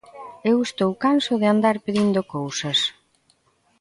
[0.51, 2.79] Eu estou canso de andar pedindo cousas.